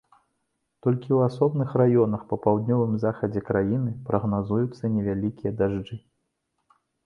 Толькі 0.85 1.05
ў 1.17 1.29
асобных 1.31 1.75
раёнах 1.81 2.23
на 2.33 2.39
паўднёвым 2.47 2.97
захадзе 3.05 3.45
краіны 3.53 3.95
прагназуюцца 4.11 4.93
невялікія 4.99 5.51
дажджы. 5.61 6.03